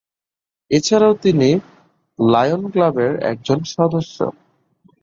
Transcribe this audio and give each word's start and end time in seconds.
এছাড়াও 0.71 1.13
তিনি 1.23 1.49
লায়ন 2.19 2.61
ক্লাবের 2.73 3.11
একজন 3.31 3.59
সদস্য। 3.73 4.17